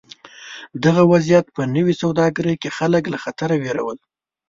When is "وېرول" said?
3.63-3.97